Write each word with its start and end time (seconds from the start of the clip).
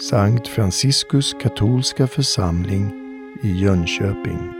Sankt 0.00 0.48
Franciskus 0.48 1.34
katolska 1.34 2.06
församling 2.06 2.92
i 3.42 3.48
Jönköping. 3.48 4.52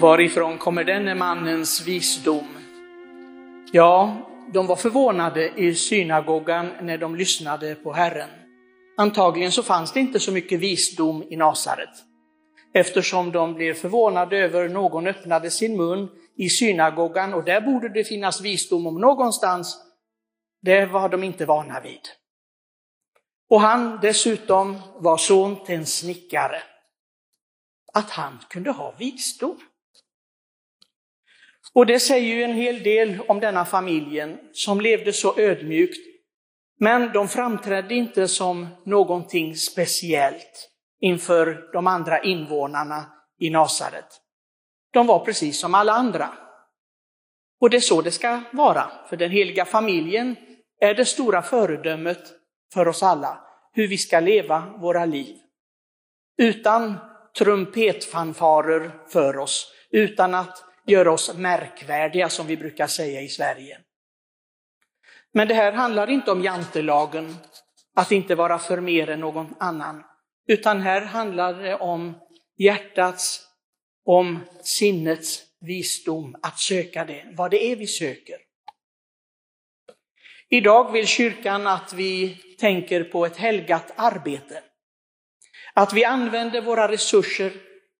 Varifrån 0.00 0.58
kommer 0.58 0.84
denne 0.84 1.14
mannens 1.14 1.86
visdom? 1.86 2.46
Ja, 3.72 4.16
de 4.52 4.66
var 4.66 4.76
förvånade 4.76 5.50
i 5.56 5.74
synagogan 5.74 6.70
när 6.82 6.98
de 6.98 7.16
lyssnade 7.16 7.74
på 7.74 7.92
Herren. 7.92 8.28
Antagligen 8.96 9.52
så 9.52 9.62
fanns 9.62 9.92
det 9.92 10.00
inte 10.00 10.20
så 10.20 10.32
mycket 10.32 10.60
visdom 10.60 11.22
i 11.30 11.36
Nasaret, 11.36 11.94
eftersom 12.74 13.32
de 13.32 13.54
blev 13.54 13.74
förvånade 13.74 14.38
över 14.38 14.68
någon 14.68 15.06
öppnade 15.06 15.50
sin 15.50 15.76
mun 15.76 16.08
i 16.36 16.48
synagogan 16.48 17.34
och 17.34 17.44
där 17.44 17.60
borde 17.60 17.88
det 17.88 18.04
finnas 18.04 18.40
visdom 18.40 18.86
om 18.86 19.00
någonstans. 19.00 19.78
Det 20.62 20.86
var 20.86 21.08
de 21.08 21.24
inte 21.24 21.46
vana 21.46 21.80
vid. 21.80 22.00
Och 23.48 23.60
han 23.60 23.98
dessutom 24.02 24.80
var 24.96 25.16
son 25.16 25.64
till 25.64 25.74
en 25.74 25.86
snickare. 25.86 26.62
Att 27.92 28.10
han 28.10 28.38
kunde 28.50 28.70
ha 28.70 28.94
visdom. 28.98 29.60
Och 31.72 31.86
det 31.86 32.00
säger 32.00 32.34
ju 32.34 32.42
en 32.42 32.54
hel 32.54 32.82
del 32.82 33.20
om 33.28 33.40
denna 33.40 33.64
familjen 33.64 34.38
som 34.52 34.80
levde 34.80 35.12
så 35.12 35.38
ödmjukt. 35.38 35.98
Men 36.80 37.12
de 37.12 37.28
framträdde 37.28 37.94
inte 37.94 38.28
som 38.28 38.66
någonting 38.84 39.56
speciellt 39.56 40.70
inför 41.00 41.72
de 41.72 41.86
andra 41.86 42.22
invånarna 42.22 43.12
i 43.38 43.50
Nasaret. 43.50 44.20
De 44.92 45.06
var 45.06 45.24
precis 45.24 45.60
som 45.60 45.74
alla 45.74 45.92
andra. 45.92 46.34
Och 47.60 47.70
det 47.70 47.76
är 47.76 47.80
så 47.80 48.02
det 48.02 48.10
ska 48.10 48.40
vara, 48.52 48.90
för 49.08 49.16
den 49.16 49.30
heliga 49.30 49.64
familjen 49.64 50.36
är 50.80 50.94
det 50.94 51.04
stora 51.04 51.42
föredömet 51.42 52.37
för 52.74 52.88
oss 52.88 53.02
alla, 53.02 53.44
hur 53.72 53.88
vi 53.88 53.98
ska 53.98 54.20
leva 54.20 54.74
våra 54.78 55.04
liv. 55.04 55.36
Utan 56.38 56.94
trumpetfanfarer 57.38 58.90
för 59.08 59.38
oss, 59.38 59.72
utan 59.90 60.34
att 60.34 60.64
göra 60.86 61.12
oss 61.12 61.34
märkvärdiga 61.34 62.28
som 62.28 62.46
vi 62.46 62.56
brukar 62.56 62.86
säga 62.86 63.20
i 63.20 63.28
Sverige. 63.28 63.78
Men 65.32 65.48
det 65.48 65.54
här 65.54 65.72
handlar 65.72 66.10
inte 66.10 66.30
om 66.30 66.42
jantelagen, 66.42 67.36
att 67.94 68.12
inte 68.12 68.34
vara 68.34 68.58
för 68.58 68.80
mer 68.80 69.10
än 69.10 69.20
någon 69.20 69.54
annan, 69.58 70.04
utan 70.46 70.80
här 70.80 71.00
handlar 71.00 71.62
det 71.62 71.76
om 71.76 72.14
hjärtats, 72.56 73.44
om 74.04 74.38
sinnets 74.62 75.42
visdom, 75.60 76.36
att 76.42 76.58
söka 76.58 77.04
det, 77.04 77.32
vad 77.36 77.50
det 77.50 77.72
är 77.72 77.76
vi 77.76 77.86
söker. 77.86 78.47
Idag 80.50 80.92
vill 80.92 81.06
kyrkan 81.06 81.66
att 81.66 81.92
vi 81.92 82.36
tänker 82.58 83.04
på 83.04 83.26
ett 83.26 83.36
helgat 83.36 83.92
arbete. 83.96 84.62
Att 85.74 85.92
vi 85.92 86.04
använder 86.04 86.60
våra 86.60 86.88
resurser 86.88 87.52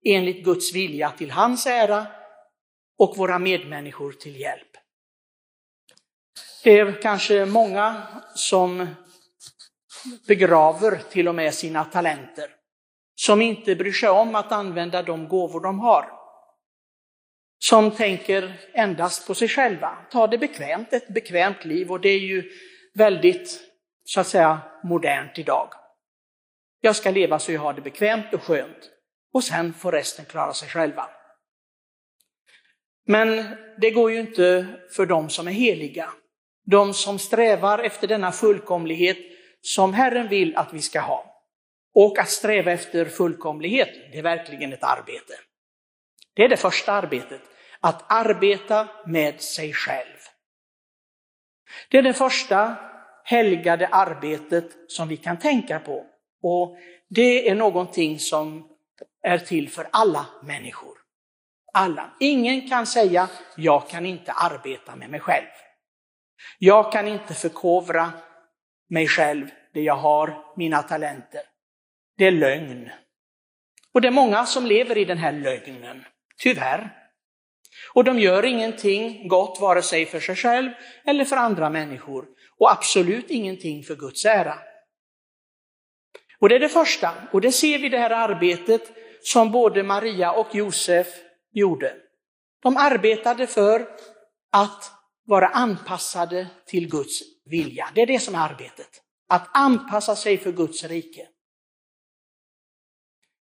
enligt 0.04 0.44
Guds 0.44 0.74
vilja 0.74 1.10
till 1.10 1.30
hans 1.30 1.66
ära 1.66 2.06
och 2.98 3.16
våra 3.16 3.38
medmänniskor 3.38 4.12
till 4.12 4.40
hjälp. 4.40 4.76
Det 6.64 6.78
är 6.78 7.02
kanske 7.02 7.46
många 7.46 8.02
som 8.34 8.86
begraver 10.26 11.00
till 11.10 11.28
och 11.28 11.34
med 11.34 11.54
sina 11.54 11.84
talenter, 11.84 12.50
som 13.14 13.42
inte 13.42 13.76
bryr 13.76 13.92
sig 13.92 14.08
om 14.08 14.34
att 14.34 14.52
använda 14.52 15.02
de 15.02 15.28
gåvor 15.28 15.60
de 15.60 15.80
har. 15.80 16.17
Som 17.58 17.90
tänker 17.90 18.52
endast 18.72 19.26
på 19.26 19.34
sig 19.34 19.48
själva, 19.48 19.98
ta 20.10 20.26
det 20.26 20.38
bekvämt, 20.38 20.92
ett 20.92 21.08
bekvämt 21.08 21.64
liv 21.64 21.90
och 21.90 22.00
det 22.00 22.08
är 22.08 22.18
ju 22.18 22.50
väldigt, 22.94 23.60
så 24.04 24.20
att 24.20 24.26
säga, 24.26 24.60
modernt 24.84 25.38
idag. 25.38 25.68
Jag 26.80 26.96
ska 26.96 27.10
leva 27.10 27.38
så 27.38 27.52
jag 27.52 27.60
har 27.60 27.72
det 27.72 27.80
bekvämt 27.80 28.34
och 28.34 28.42
skönt 28.42 28.90
och 29.32 29.44
sen 29.44 29.74
får 29.74 29.92
resten 29.92 30.24
klara 30.24 30.52
sig 30.52 30.68
själva. 30.68 31.08
Men 33.06 33.56
det 33.80 33.90
går 33.90 34.12
ju 34.12 34.20
inte 34.20 34.66
för 34.96 35.06
dem 35.06 35.28
som 35.28 35.48
är 35.48 35.52
heliga. 35.52 36.12
De 36.66 36.94
som 36.94 37.18
strävar 37.18 37.78
efter 37.78 38.08
denna 38.08 38.32
fullkomlighet 38.32 39.18
som 39.60 39.94
Herren 39.94 40.28
vill 40.28 40.56
att 40.56 40.72
vi 40.72 40.80
ska 40.80 41.00
ha. 41.00 41.44
Och 41.94 42.18
att 42.18 42.30
sträva 42.30 42.72
efter 42.72 43.04
fullkomlighet, 43.04 43.88
det 44.12 44.18
är 44.18 44.22
verkligen 44.22 44.72
ett 44.72 44.82
arbete. 44.84 45.34
Det 46.38 46.44
är 46.44 46.48
det 46.48 46.56
första 46.56 46.92
arbetet, 46.92 47.40
att 47.80 48.12
arbeta 48.12 48.88
med 49.06 49.40
sig 49.40 49.72
själv. 49.72 50.18
Det 51.90 51.98
är 51.98 52.02
det 52.02 52.14
första 52.14 52.76
helgade 53.24 53.86
arbetet 53.86 54.64
som 54.88 55.08
vi 55.08 55.16
kan 55.16 55.38
tänka 55.38 55.80
på. 55.80 56.06
Och 56.42 56.76
det 57.08 57.48
är 57.48 57.54
någonting 57.54 58.18
som 58.18 58.68
är 59.22 59.38
till 59.38 59.68
för 59.68 59.88
alla 59.92 60.26
människor. 60.42 60.98
Alla. 61.72 62.10
Ingen 62.20 62.68
kan 62.68 62.86
säga, 62.86 63.28
jag 63.56 63.88
kan 63.88 64.06
inte 64.06 64.32
arbeta 64.32 64.96
med 64.96 65.10
mig 65.10 65.20
själv. 65.20 65.48
Jag 66.58 66.92
kan 66.92 67.08
inte 67.08 67.34
förkovra 67.34 68.12
mig 68.88 69.08
själv, 69.08 69.50
det 69.72 69.80
jag 69.80 69.96
har, 69.96 70.44
mina 70.56 70.82
talenter. 70.82 71.42
Det 72.16 72.24
är 72.24 72.32
lögn. 72.32 72.90
Och 73.94 74.00
det 74.00 74.08
är 74.08 74.12
många 74.12 74.46
som 74.46 74.66
lever 74.66 74.98
i 74.98 75.04
den 75.04 75.18
här 75.18 75.32
lögnen, 75.32 76.04
tyvärr. 76.38 76.94
Och 77.94 78.04
de 78.04 78.18
gör 78.18 78.44
ingenting 78.44 79.28
gott 79.28 79.60
vare 79.60 79.82
sig 79.82 80.06
för 80.06 80.20
sig 80.20 80.36
själv 80.36 80.70
eller 81.04 81.24
för 81.24 81.36
andra 81.36 81.70
människor. 81.70 82.26
Och 82.58 82.72
absolut 82.72 83.30
ingenting 83.30 83.82
för 83.82 83.96
Guds 83.96 84.24
ära. 84.24 84.58
Och 86.40 86.48
det 86.48 86.54
är 86.54 86.60
det 86.60 86.68
första, 86.68 87.14
och 87.32 87.40
det 87.40 87.52
ser 87.52 87.78
vi 87.78 87.86
i 87.86 87.88
det 87.88 87.98
här 87.98 88.10
arbetet 88.10 88.92
som 89.22 89.52
både 89.52 89.82
Maria 89.82 90.32
och 90.32 90.54
Josef 90.54 91.06
gjorde. 91.52 91.94
De 92.62 92.76
arbetade 92.76 93.46
för 93.46 93.88
att 94.52 94.92
vara 95.26 95.48
anpassade 95.48 96.46
till 96.66 96.88
Guds 96.90 97.20
vilja. 97.44 97.88
Det 97.94 98.02
är 98.02 98.06
det 98.06 98.20
som 98.20 98.34
är 98.34 98.38
arbetet. 98.38 99.02
Att 99.28 99.56
anpassa 99.56 100.16
sig 100.16 100.38
för 100.38 100.52
Guds 100.52 100.84
rike. 100.84 101.26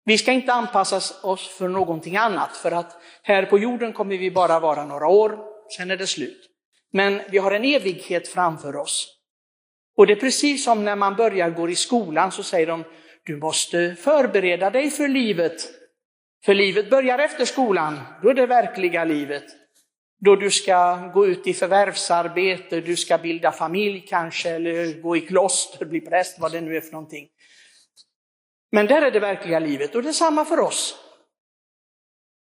Vi 0.05 0.19
ska 0.19 0.33
inte 0.33 0.53
anpassa 0.53 1.27
oss 1.27 1.49
för 1.49 1.69
någonting 1.69 2.17
annat, 2.17 2.57
för 2.57 2.73
att 2.73 2.97
här 3.23 3.47
på 3.47 3.59
jorden 3.59 3.93
kommer 3.93 4.19
vi 4.19 4.31
bara 4.31 4.61
vara 4.61 4.85
några 4.85 5.07
år, 5.07 5.39
sen 5.77 5.91
är 5.91 5.97
det 5.97 6.07
slut. 6.07 6.51
Men 6.93 7.21
vi 7.31 7.39
har 7.39 7.53
en 7.53 7.65
evighet 7.65 8.29
framför 8.29 8.77
oss. 8.77 9.11
Och 9.97 10.07
det 10.07 10.13
är 10.13 10.21
precis 10.21 10.65
som 10.65 10.85
när 10.85 10.97
man 10.97 11.17
börjar 11.17 11.51
gå 11.51 11.69
i 11.69 11.75
skolan 11.75 12.33
så 12.33 12.43
säger 12.43 12.67
de, 12.67 12.85
du 13.25 13.37
måste 13.37 13.95
förbereda 13.95 14.71
dig 14.71 14.91
för 14.91 15.09
livet. 15.09 15.71
För 16.45 16.55
livet 16.55 16.91
börjar 16.91 17.19
efter 17.19 17.45
skolan, 17.45 18.01
då 18.23 18.29
är 18.29 18.35
det 18.35 18.47
verkliga 18.47 19.05
livet. 19.05 19.45
Då 20.21 20.37
du 20.37 20.51
ska 20.51 21.11
gå 21.15 21.27
ut 21.27 21.47
i 21.47 21.55
förvärvsarbete, 21.55 22.81
du 22.81 22.97
ska 22.97 23.19
bilda 23.19 23.53
familj 23.53 24.01
kanske, 24.09 24.51
eller 24.51 25.03
gå 25.03 25.17
i 25.17 25.21
kloster, 25.21 25.87
bli 25.87 26.01
präst, 26.01 26.41
vad 26.41 26.53
det 26.53 26.61
nu 26.61 26.77
är 26.77 26.81
för 26.81 26.93
någonting. 26.93 27.29
Men 28.75 28.87
där 28.87 29.03
är 29.03 29.11
det 29.11 29.21
verkliga 29.21 29.59
livet 29.59 29.95
och 29.95 30.03
det 30.03 30.09
är 30.09 30.13
samma 30.13 30.45
för 30.45 30.61
oss. 30.61 30.97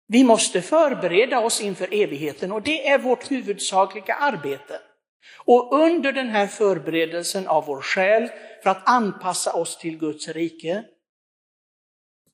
Vi 0.07 0.23
måste 0.23 0.61
förbereda 0.61 1.39
oss 1.39 1.61
inför 1.61 1.93
evigheten 1.93 2.51
och 2.51 2.61
det 2.61 2.87
är 2.87 2.99
vårt 2.99 3.31
huvudsakliga 3.31 4.13
arbete. 4.13 4.79
Och 5.45 5.73
under 5.73 6.11
den 6.11 6.29
här 6.29 6.47
förberedelsen 6.47 7.47
av 7.47 7.65
vår 7.65 7.81
själ 7.81 8.29
för 8.63 8.69
att 8.69 8.89
anpassa 8.89 9.53
oss 9.53 9.77
till 9.77 9.97
Guds 9.97 10.27
rike, 10.27 10.83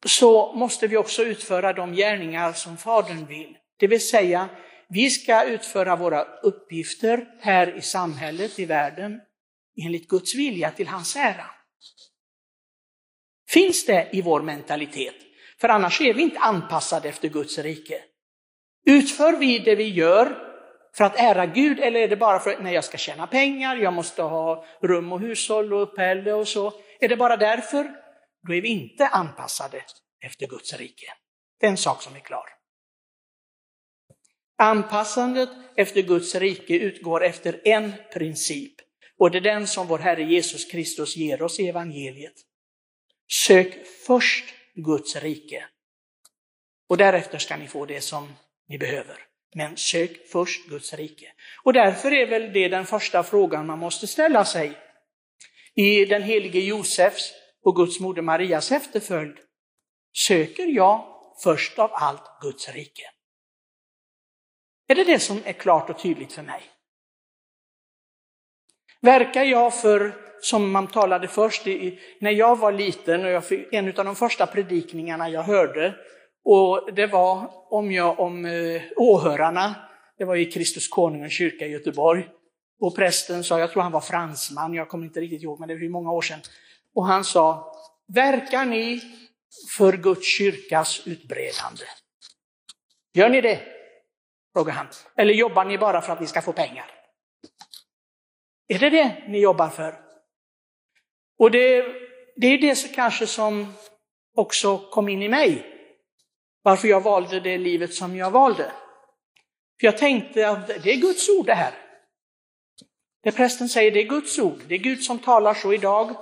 så 0.06 0.54
måste 0.54 0.88
vi 0.88 0.98
också 0.98 1.24
utföra 1.24 1.74
de 1.74 1.94
gärningar 1.94 2.54
som 2.54 2.78
Fadern 2.78 3.26
vill. 3.26 3.58
Det 3.80 3.88
vill 3.88 4.08
säga, 4.08 4.50
vi 4.88 5.10
ska 5.10 5.44
utföra 5.44 5.96
våra 5.96 6.24
uppgifter 6.24 7.28
här 7.40 7.78
i 7.78 7.82
samhället, 7.82 8.60
i 8.60 8.66
världen, 8.66 9.22
enligt 9.86 10.08
Guds 10.08 10.36
vilja 10.36 10.72
till 10.72 10.88
hans 10.88 11.16
ära. 11.16 11.55
Finns 13.56 13.86
det 13.86 14.10
i 14.12 14.22
vår 14.22 14.42
mentalitet? 14.42 15.16
För 15.62 15.70
annars 15.70 16.02
är 16.02 16.14
vi 16.14 16.22
inte 16.22 16.40
anpassade 16.40 17.10
efter 17.10 17.30
Guds 17.30 17.58
rike. 17.58 18.04
Utför 18.86 19.38
vi 19.38 19.60
det 19.60 19.76
vi 19.76 19.90
gör 19.90 20.38
för 20.98 21.04
att 21.04 21.20
ära 21.20 21.46
Gud 21.46 21.80
eller 21.80 22.00
är 22.00 22.08
det 22.08 22.18
bara 22.18 22.40
för 22.40 22.54
att 22.54 22.74
jag 22.74 22.84
ska 22.84 22.98
tjäna 22.98 23.28
pengar, 23.28 23.76
jag 23.76 23.94
måste 23.94 24.22
ha 24.22 24.66
rum 24.82 25.12
och 25.12 25.20
hushåll 25.20 25.74
och 25.74 25.82
uppehälle 25.82 26.34
och 26.34 26.48
så. 26.48 26.74
Är 27.00 27.08
det 27.10 27.16
bara 27.16 27.38
därför? 27.38 27.92
Då 28.48 28.54
är 28.54 28.62
vi 28.62 28.68
inte 28.68 29.08
anpassade 29.08 29.82
efter 30.26 30.48
Guds 30.48 30.74
rike. 30.74 31.06
Det 31.60 31.66
är 31.66 31.72
en 31.72 31.78
sak 31.78 32.02
som 32.02 32.16
är 32.16 32.20
klar. 32.20 32.46
Anpassandet 34.58 35.50
efter 35.76 36.02
Guds 36.02 36.36
rike 36.36 36.74
utgår 36.74 37.24
efter 37.24 37.68
en 37.68 37.94
princip 38.14 38.74
och 39.20 39.32
det 39.32 39.38
är 39.38 39.42
den 39.42 39.68
som 39.68 39.88
vår 39.88 40.00
Herre 40.00 40.24
Jesus 40.24 40.72
Kristus 40.72 41.18
ger 41.18 41.42
oss 41.42 41.60
i 41.60 41.68
evangeliet. 41.68 42.36
Sök 43.28 43.88
först 43.88 44.54
Guds 44.76 45.16
rike 45.16 45.66
och 46.90 46.98
därefter 46.98 47.38
ska 47.38 47.58
ni 47.58 47.68
få 47.68 47.86
det 47.86 48.02
som 48.02 48.36
ni 48.68 48.78
behöver. 48.78 49.18
Men 49.56 49.78
sök 49.78 50.28
först 50.28 50.66
Guds 50.70 50.94
rike. 50.94 51.34
Och 51.64 51.74
därför 51.74 52.12
är 52.12 52.28
väl 52.28 52.54
det 52.54 52.68
den 52.68 52.86
första 52.86 53.24
frågan 53.24 53.66
man 53.66 53.80
måste 53.80 54.08
ställa 54.08 54.46
sig. 54.46 54.78
I 55.76 56.06
den 56.06 56.24
helige 56.24 56.60
Josefs 56.60 57.34
och 57.64 57.76
Guds 57.76 58.00
moder 58.00 58.22
Marias 58.22 58.72
efterföljd 58.72 59.38
söker 60.28 60.66
jag 60.66 61.22
först 61.44 61.80
av 61.80 61.90
allt 61.94 62.42
Guds 62.42 62.70
rike. 62.70 63.12
Är 64.88 64.96
det 64.96 65.04
det 65.04 65.20
som 65.20 65.42
är 65.46 65.54
klart 65.54 65.90
och 65.90 66.00
tydligt 66.00 66.34
för 66.34 66.44
mig? 66.44 66.64
Verkar 69.02 69.44
jag 69.44 69.82
för, 69.82 70.25
som 70.46 70.72
man 70.72 70.88
talade 70.88 71.28
först, 71.28 71.66
när 72.20 72.32
jag 72.32 72.56
var 72.56 72.72
liten 72.72 73.26
och 73.26 73.32
jag 73.32 73.46
fick, 73.46 73.74
en 73.74 73.88
av 73.88 74.06
de 74.06 74.16
första 74.16 74.46
predikningarna 74.46 75.30
jag 75.30 75.44
hörde, 75.44 75.96
och 76.44 76.90
det 76.96 77.08
var 77.08 77.50
om, 77.70 77.92
jag, 77.92 78.20
om 78.20 78.46
eh, 78.46 78.82
åhörarna, 78.96 79.76
det 80.18 80.26
var 80.26 80.36
i 80.36 80.46
Kristus 80.46 80.88
Konungens 80.88 81.34
kyrka 81.34 81.66
i 81.66 81.72
Göteborg. 81.72 82.28
Och 82.80 82.96
prästen 82.96 83.44
sa, 83.44 83.60
jag 83.60 83.72
tror 83.72 83.84
han 83.84 83.92
var 83.92 84.02
fransman, 84.02 84.74
jag 84.74 84.90
kommer 84.90 85.06
inte 85.06 85.20
riktigt 85.20 85.44
ihåg, 85.44 85.60
men 85.60 85.70
det 85.70 85.76
var 85.76 85.90
många 85.90 86.12
år 86.12 86.22
sedan. 86.22 86.40
Och 86.96 87.06
han 87.06 87.24
sa, 87.24 87.74
verkar 88.08 88.66
ni 88.66 89.02
för 89.78 89.94
Guds 89.94 90.38
kyrkas 90.38 91.08
utbredande? 91.08 91.86
Gör 93.14 93.30
ni 93.30 93.42
det? 93.42 93.60
frågade 94.54 94.78
han. 94.78 94.88
Eller 95.16 95.34
jobbar 95.34 95.66
ni 95.66 95.78
bara 95.78 96.02
för 96.02 96.14
att 96.14 96.20
ni 96.20 96.28
ska 96.28 96.42
få 96.42 96.54
pengar? 96.54 96.86
Är 98.68 98.80
det 98.80 98.90
det 98.90 99.24
ni 99.28 99.40
jobbar 99.40 99.70
för? 99.70 100.05
Och 101.40 101.52
det, 101.52 101.86
det 102.36 102.48
är 102.48 102.58
det 102.58 102.96
kanske 102.96 103.28
som 103.28 103.74
också 104.36 104.78
kom 104.78 105.10
in 105.10 105.22
i 105.22 105.30
mig. 105.30 105.66
Varför 106.62 106.88
jag 106.88 107.02
valde 107.02 107.40
det 107.40 107.58
livet 107.58 107.94
som 107.94 108.16
jag 108.16 108.32
valde. 108.32 108.72
För 109.80 109.88
jag 109.88 109.98
tänkte 109.98 110.50
att 110.50 110.68
det 110.68 110.92
är 110.92 111.02
Guds 111.02 111.30
ord 111.30 111.46
det 111.46 111.54
här. 111.54 111.74
Det 113.24 113.32
prästen 113.32 113.70
säger, 113.70 113.92
det 113.92 114.00
är 114.00 114.08
Guds 114.08 114.40
ord. 114.40 114.62
Det 114.68 114.76
är 114.76 114.80
Gud 114.80 115.04
som 115.04 115.20
talar 115.20 115.54
så 115.54 115.74
idag. 115.74 116.16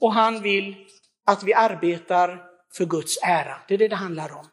Och 0.00 0.12
han 0.12 0.42
vill 0.42 0.86
att 1.26 1.42
vi 1.42 1.54
arbetar 1.54 2.46
för 2.76 2.84
Guds 2.84 3.18
ära. 3.22 3.60
Det 3.68 3.74
är 3.74 3.78
det 3.78 3.88
det 3.88 3.96
handlar 3.96 4.32
om. 4.32 4.46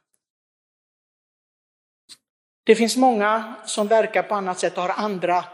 Det 2.63 2.75
finns 2.75 2.98
många 2.98 3.56
som 3.65 3.88
verkar 3.88 4.24
på 4.24 4.36
annat 4.36 4.59
sätt 4.59 4.77
och 4.77 4.83
har 4.83 5.04
andra, 5.04 5.45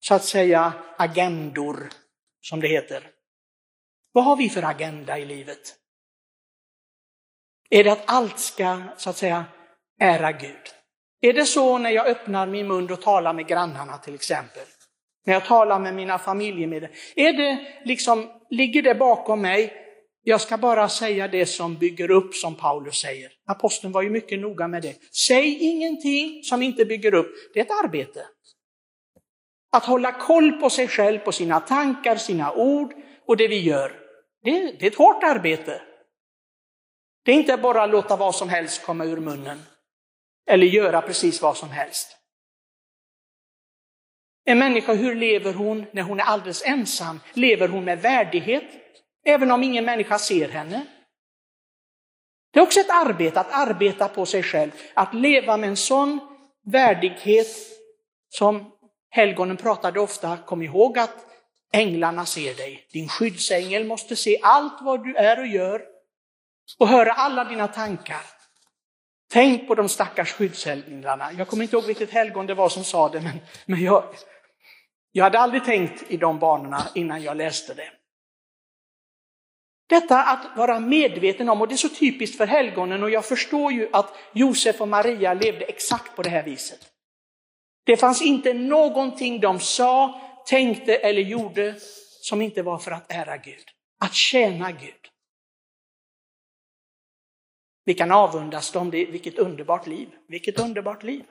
så 0.00 0.14
att 0.14 0.24
säga, 0.24 0.72
agendor, 0.96 1.88
som 2.40 2.60
det 2.60 2.68
heter. 2.68 3.10
Vad 4.12 4.24
har 4.24 4.36
vi 4.36 4.48
för 4.48 4.62
agenda 4.62 5.18
i 5.18 5.24
livet? 5.24 5.76
Är 7.70 7.84
det 7.84 7.92
att 7.92 8.02
allt 8.04 8.38
ska, 8.38 8.82
så 8.96 9.10
att 9.10 9.16
säga, 9.16 9.44
ära 10.00 10.32
Gud? 10.32 10.68
Är 11.20 11.32
det 11.32 11.44
så 11.44 11.78
när 11.78 11.90
jag 11.90 12.06
öppnar 12.06 12.46
min 12.46 12.68
mun 12.68 12.92
och 12.92 13.02
talar 13.02 13.32
med 13.32 13.46
grannarna 13.46 13.98
till 13.98 14.14
exempel? 14.14 14.62
När 15.26 15.34
jag 15.34 15.44
talar 15.44 15.78
med 15.78 15.94
mina 15.94 16.18
familjemedlemmar? 16.18 16.96
Är 17.16 17.32
det 17.32 17.66
liksom, 17.84 18.30
ligger 18.50 18.82
det 18.82 18.94
bakom 18.94 19.40
mig? 19.40 19.72
Jag 20.22 20.40
ska 20.40 20.58
bara 20.58 20.88
säga 20.88 21.28
det 21.28 21.46
som 21.46 21.76
bygger 21.76 22.10
upp, 22.10 22.34
som 22.34 22.54
Paulus 22.54 23.00
säger. 23.00 23.32
Aposteln 23.46 23.92
var 23.92 24.02
ju 24.02 24.10
mycket 24.10 24.40
noga 24.40 24.68
med 24.68 24.82
det. 24.82 24.96
Säg 25.12 25.58
ingenting 25.58 26.42
som 26.42 26.62
inte 26.62 26.84
bygger 26.84 27.14
upp. 27.14 27.32
Det 27.54 27.60
är 27.60 27.64
ett 27.64 27.84
arbete. 27.84 28.26
Att 29.72 29.84
hålla 29.84 30.12
koll 30.12 30.52
på 30.52 30.70
sig 30.70 30.88
själv, 30.88 31.18
på 31.18 31.32
sina 31.32 31.60
tankar, 31.60 32.16
sina 32.16 32.52
ord 32.52 32.94
och 33.26 33.36
det 33.36 33.48
vi 33.48 33.58
gör. 33.58 34.01
Det, 34.42 34.72
det 34.72 34.86
är 34.86 34.90
ett 34.90 34.98
hårt 34.98 35.22
arbete. 35.22 35.82
Det 37.24 37.32
är 37.32 37.36
inte 37.36 37.56
bara 37.56 37.82
att 37.82 37.90
låta 37.90 38.16
vad 38.16 38.34
som 38.34 38.48
helst 38.48 38.84
komma 38.84 39.04
ur 39.04 39.16
munnen. 39.16 39.62
Eller 40.46 40.66
göra 40.66 41.02
precis 41.02 41.42
vad 41.42 41.56
som 41.56 41.70
helst. 41.70 42.16
En 44.44 44.58
människa, 44.58 44.94
hur 44.94 45.14
lever 45.14 45.52
hon 45.52 45.86
när 45.92 46.02
hon 46.02 46.20
är 46.20 46.24
alldeles 46.24 46.62
ensam? 46.66 47.20
Lever 47.32 47.68
hon 47.68 47.84
med 47.84 48.02
värdighet? 48.02 48.64
Även 49.24 49.50
om 49.50 49.62
ingen 49.62 49.84
människa 49.84 50.18
ser 50.18 50.48
henne? 50.48 50.86
Det 52.52 52.58
är 52.58 52.62
också 52.62 52.80
ett 52.80 52.90
arbete 52.90 53.40
att 53.40 53.52
arbeta 53.52 54.08
på 54.08 54.26
sig 54.26 54.42
själv, 54.42 54.70
att 54.94 55.14
leva 55.14 55.56
med 55.56 55.68
en 55.68 55.76
sån 55.76 56.20
värdighet 56.64 57.46
som 58.28 58.72
helgonen 59.10 59.56
pratade 59.56 60.00
ofta, 60.00 60.36
kom 60.36 60.62
ihåg 60.62 60.98
att 60.98 61.31
änglarna 61.72 62.26
ser 62.26 62.54
dig. 62.54 62.86
Din 62.92 63.08
skyddsängel 63.08 63.84
måste 63.84 64.16
se 64.16 64.40
allt 64.42 64.82
vad 64.82 65.04
du 65.04 65.16
är 65.16 65.40
och 65.40 65.46
gör 65.46 65.82
och 66.78 66.88
höra 66.88 67.12
alla 67.12 67.44
dina 67.44 67.68
tankar. 67.68 68.22
Tänk 69.30 69.68
på 69.68 69.74
de 69.74 69.88
stackars 69.88 70.32
skyddsänglarna. 70.32 71.32
Jag 71.32 71.48
kommer 71.48 71.62
inte 71.62 71.76
ihåg 71.76 71.84
vilket 71.84 72.10
helgon 72.10 72.46
det 72.46 72.54
var 72.54 72.68
som 72.68 72.84
sa 72.84 73.08
det, 73.08 73.20
men, 73.20 73.40
men 73.66 73.80
jag, 73.80 74.04
jag 75.12 75.24
hade 75.24 75.38
aldrig 75.38 75.64
tänkt 75.64 76.04
i 76.08 76.16
de 76.16 76.38
banorna 76.38 76.88
innan 76.94 77.22
jag 77.22 77.36
läste 77.36 77.74
det. 77.74 77.90
Detta 79.88 80.22
att 80.22 80.56
vara 80.56 80.80
medveten 80.80 81.48
om, 81.48 81.60
och 81.60 81.68
det 81.68 81.74
är 81.74 81.76
så 81.76 81.88
typiskt 81.88 82.36
för 82.36 82.46
helgonen, 82.46 83.02
och 83.02 83.10
jag 83.10 83.24
förstår 83.24 83.72
ju 83.72 83.88
att 83.92 84.14
Josef 84.32 84.80
och 84.80 84.88
Maria 84.88 85.34
levde 85.34 85.64
exakt 85.64 86.16
på 86.16 86.22
det 86.22 86.30
här 86.30 86.42
viset. 86.42 86.80
Det 87.84 87.96
fanns 87.96 88.22
inte 88.22 88.54
någonting 88.54 89.40
de 89.40 89.60
sa, 89.60 90.20
tänkte 90.46 90.96
eller 90.96 91.22
gjorde 91.22 91.74
som 92.22 92.42
inte 92.42 92.62
var 92.62 92.78
för 92.78 92.90
att 92.90 93.12
ära 93.12 93.36
Gud, 93.36 93.64
att 93.98 94.14
tjäna 94.14 94.72
Gud. 94.72 95.08
Vi 97.84 97.94
kan 97.94 98.12
avundas 98.12 98.72
dem, 98.72 98.90
vilket 98.90 99.38
underbart 99.38 99.86
liv, 99.86 100.08
vilket 100.28 100.60
underbart 100.60 101.02
liv. 101.02 101.24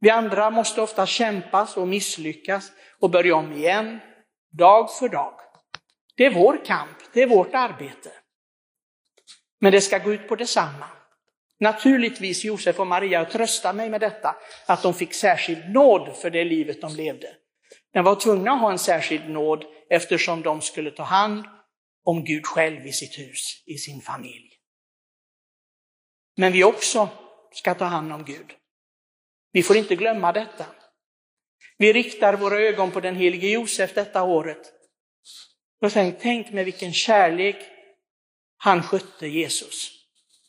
Vi 0.00 0.10
andra 0.10 0.50
måste 0.50 0.80
ofta 0.80 1.06
kämpas 1.06 1.76
och 1.76 1.88
misslyckas 1.88 2.72
och 3.00 3.10
börja 3.10 3.36
om 3.36 3.52
igen, 3.52 3.98
dag 4.50 4.92
för 4.92 5.08
dag. 5.08 5.40
Det 6.16 6.26
är 6.26 6.34
vår 6.34 6.64
kamp, 6.64 6.98
det 7.12 7.22
är 7.22 7.26
vårt 7.26 7.54
arbete. 7.54 8.10
Men 9.60 9.72
det 9.72 9.80
ska 9.80 9.98
gå 9.98 10.12
ut 10.12 10.28
på 10.28 10.36
detsamma. 10.36 10.86
Naturligtvis 11.60 12.44
Josef 12.44 12.80
och 12.80 12.86
Maria 12.86 13.24
tröstar 13.24 13.72
mig 13.72 13.90
med 13.90 14.00
detta, 14.00 14.36
att 14.66 14.82
de 14.82 14.94
fick 14.94 15.14
särskild 15.14 15.70
nåd 15.70 16.16
för 16.16 16.30
det 16.30 16.44
livet 16.44 16.80
de 16.80 16.94
levde. 16.94 17.36
Den 17.98 18.04
var 18.04 18.14
tvungna 18.14 18.52
att 18.52 18.60
ha 18.60 18.72
en 18.72 18.78
särskild 18.78 19.30
nåd 19.30 19.64
eftersom 19.90 20.42
de 20.42 20.60
skulle 20.60 20.90
ta 20.90 21.02
hand 21.02 21.44
om 22.04 22.24
Gud 22.24 22.46
själv 22.46 22.86
i 22.86 22.92
sitt 22.92 23.18
hus, 23.18 23.62
i 23.66 23.78
sin 23.78 24.00
familj. 24.00 24.50
Men 26.36 26.52
vi 26.52 26.64
också 26.64 27.08
ska 27.52 27.74
ta 27.74 27.84
hand 27.84 28.12
om 28.12 28.24
Gud. 28.24 28.54
Vi 29.52 29.62
får 29.62 29.76
inte 29.76 29.96
glömma 29.96 30.32
detta. 30.32 30.66
Vi 31.78 31.92
riktar 31.92 32.36
våra 32.36 32.60
ögon 32.60 32.90
på 32.90 33.00
den 33.00 33.16
helige 33.16 33.48
Josef 33.48 33.94
detta 33.94 34.22
året. 34.22 34.72
Och 35.82 35.92
tänk, 35.92 36.20
tänk 36.20 36.52
med 36.52 36.64
vilken 36.64 36.92
kärlek 36.92 37.56
han 38.56 38.82
skötte 38.82 39.26
Jesus. 39.26 39.90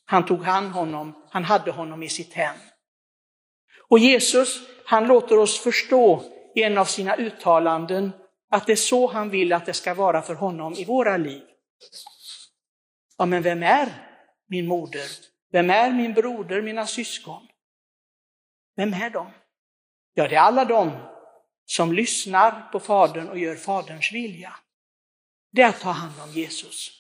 Han 0.06 0.25
tog 0.25 0.44
hand 0.44 0.72
honom, 0.72 1.27
han 1.29 1.44
hade 1.44 1.72
honom 1.72 2.03
i 2.03 2.10
sitt 2.10 2.34
hem. 2.34 2.58
Och 3.88 4.00
Jesus, 4.00 4.60
han 4.86 5.08
låter 5.08 5.38
oss 5.38 5.60
förstå 5.60 6.36
i 6.56 6.63
en 6.63 6.77
av 6.77 6.86
sina 6.86 7.15
uttalanden 7.15 8.12
att 8.50 8.65
det 8.65 8.72
är 8.72 8.75
så 8.75 9.08
han 9.08 9.29
vill 9.29 9.53
att 9.53 9.65
det 9.65 9.74
ska 9.74 9.94
vara 9.94 10.22
för 10.22 10.36
honom 10.36 10.74
i 10.74 10.86
våra 10.86 11.18
liv. 11.18 11.44
Ja, 13.18 13.25
men 13.25 13.41
vem 13.41 13.63
är 13.63 13.88
min 14.48 14.68
moder? 14.68 15.08
Vem 15.51 15.70
är 15.70 15.91
min 15.91 16.13
broder, 16.13 16.62
mina 16.62 16.88
syskon? 16.88 17.48
Vem 18.75 18.94
är 18.94 19.10
de? 19.10 19.32
Ja, 20.13 20.27
det 20.27 20.36
är 20.36 20.39
alla 20.39 20.65
de 20.65 20.91
som 21.65 21.94
lyssnar 21.94 22.72
på 22.72 22.79
Fadern 22.79 23.29
och 23.29 23.38
gör 23.38 23.56
Faderns 23.56 24.12
vilja. 24.12 24.53
Det 25.51 25.62
är 25.62 25.70
att 25.70 25.79
ta 25.79 25.89
hand 25.89 26.13
om 26.22 26.32
Jesus. 26.32 27.00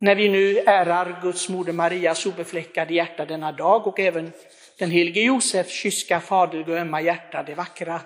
När 0.00 0.14
vi 0.14 0.28
nu 0.28 0.58
ärar 0.58 1.22
Guds 1.22 1.48
moder 1.48 1.72
Marias 1.72 2.26
obefläckade 2.26 2.94
hjärta 2.94 3.26
denna 3.26 3.52
dag 3.52 3.86
och 3.86 4.00
även 4.00 4.32
den 4.78 4.90
helige 4.90 5.20
Josefs 5.20 5.72
kyska, 5.72 6.20
faderliga 6.20 6.72
och 6.72 6.80
ömma 6.80 7.00
hjärta, 7.00 7.42
det 7.42 7.54
vackra 7.54 8.00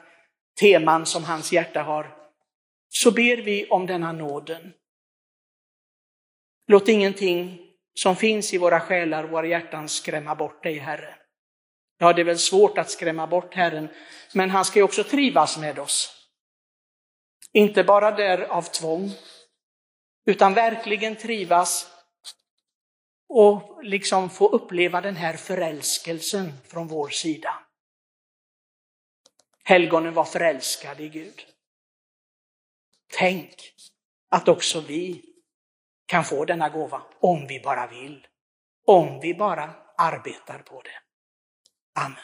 teman 0.61 1.07
som 1.07 1.25
hans 1.25 1.53
hjärta 1.53 1.83
har, 1.83 2.17
så 2.89 3.11
ber 3.11 3.37
vi 3.37 3.67
om 3.67 3.87
denna 3.87 4.13
nåden. 4.13 4.73
Låt 6.67 6.89
ingenting 6.89 7.59
som 7.95 8.17
finns 8.17 8.55
i 8.55 8.59
våra 8.59 8.81
själar, 8.81 9.25
våra 9.25 9.47
hjärtan 9.47 9.89
skrämma 9.89 10.35
bort 10.35 10.63
dig, 10.63 10.79
Herre. 10.79 11.15
Ja, 11.99 12.13
det 12.13 12.23
är 12.23 12.25
väl 12.25 12.39
svårt 12.39 12.79
att 12.79 12.91
skrämma 12.91 13.27
bort 13.27 13.55
Herren, 13.55 13.89
men 14.35 14.51
han 14.51 14.65
ska 14.65 14.79
ju 14.79 14.83
också 14.83 15.05
trivas 15.05 15.59
med 15.59 15.79
oss. 15.79 16.29
Inte 17.53 17.85
bara 17.85 18.11
där 18.11 18.43
av 18.43 18.63
tvång, 18.63 19.11
utan 20.27 20.55
verkligen 20.55 21.17
trivas 21.17 21.92
och 23.35 23.85
liksom 23.85 24.31
få 24.31 24.49
uppleva 24.49 25.01
den 25.01 25.17
här 25.17 25.37
förälskelsen 25.37 26.53
från 26.65 26.89
vår 26.89 27.09
sida. 27.09 27.55
Helgonen 29.65 30.15
var 30.15 30.25
förälskade 30.25 31.03
i 31.03 31.09
Gud. 31.09 31.47
Tänk 33.19 33.55
att 34.31 34.49
också 34.49 34.81
vi 34.81 35.25
kan 36.07 36.25
få 36.25 36.45
denna 36.45 36.69
gåva 36.69 37.03
om 37.21 37.47
vi 37.47 37.61
bara 37.61 37.87
vill. 37.87 38.27
Om 38.87 39.21
vi 39.21 39.35
bara 39.35 39.75
arbetar 39.97 40.59
på 40.59 40.83
det. 40.83 41.01
Amen. 42.01 42.19